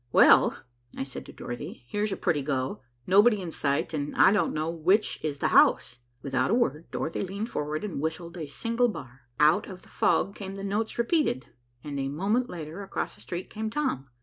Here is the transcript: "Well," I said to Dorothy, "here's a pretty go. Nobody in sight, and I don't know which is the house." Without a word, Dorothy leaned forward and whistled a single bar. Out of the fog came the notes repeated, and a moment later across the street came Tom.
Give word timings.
"Well," 0.11 0.57
I 0.97 1.03
said 1.03 1.27
to 1.27 1.31
Dorothy, 1.31 1.83
"here's 1.87 2.11
a 2.11 2.17
pretty 2.17 2.41
go. 2.41 2.81
Nobody 3.05 3.39
in 3.39 3.51
sight, 3.51 3.93
and 3.93 4.15
I 4.15 4.31
don't 4.31 4.51
know 4.51 4.67
which 4.67 5.23
is 5.23 5.37
the 5.37 5.49
house." 5.49 5.99
Without 6.23 6.49
a 6.49 6.55
word, 6.55 6.89
Dorothy 6.89 7.21
leaned 7.21 7.49
forward 7.51 7.83
and 7.83 8.01
whistled 8.01 8.35
a 8.35 8.47
single 8.47 8.87
bar. 8.87 9.27
Out 9.39 9.67
of 9.67 9.83
the 9.83 9.89
fog 9.89 10.33
came 10.33 10.55
the 10.55 10.63
notes 10.63 10.97
repeated, 10.97 11.49
and 11.83 11.99
a 11.99 12.09
moment 12.09 12.49
later 12.49 12.81
across 12.81 13.13
the 13.13 13.21
street 13.21 13.51
came 13.51 13.69
Tom. 13.69 14.07